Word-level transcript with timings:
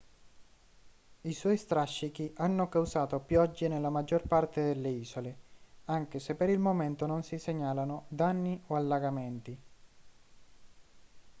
i 1.21 1.31
suoi 1.35 1.57
strascichi 1.57 2.33
hanno 2.37 2.67
causato 2.69 3.19
piogge 3.19 3.67
nella 3.67 3.91
maggior 3.91 4.23
parte 4.23 4.63
delle 4.63 4.89
isole 4.89 5.37
anche 5.85 6.19
se 6.19 6.33
per 6.33 6.49
il 6.49 6.57
momento 6.57 7.05
non 7.05 7.21
si 7.21 7.37
segnalano 7.37 8.05
danni 8.07 8.59
o 8.65 8.75
allagamenti 8.75 9.59